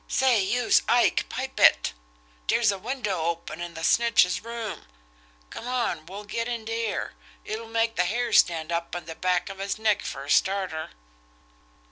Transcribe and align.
"Say, 0.07 0.43
youse, 0.43 0.81
Ike, 0.89 1.29
pipe 1.29 1.59
it! 1.59 1.93
Dere's 2.47 2.71
a 2.71 2.79
window 2.79 3.25
open 3.25 3.61
in 3.61 3.75
the 3.75 3.83
snitch's 3.83 4.43
room. 4.43 4.87
Come 5.51 5.67
on, 5.67 6.07
we'll 6.07 6.23
get 6.23 6.47
in 6.47 6.65
dere. 6.65 7.13
It'll 7.45 7.67
make 7.69 7.97
the 7.97 8.05
hair 8.05 8.33
stand 8.33 8.71
up 8.71 8.95
on 8.95 9.05
the 9.05 9.13
back 9.13 9.47
of 9.49 9.59
his 9.59 9.77
neck 9.77 10.01
fer 10.01 10.23
a 10.25 10.29
starter." 10.31 10.89